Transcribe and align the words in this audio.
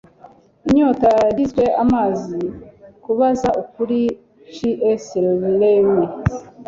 inyota 0.67 1.09
yagizwe 1.27 1.63
amazi; 1.83 2.39
kubaza 3.03 3.49
ukuri- 3.61 3.99
c 4.53 4.55
s 5.03 5.07
lewis 5.59 6.29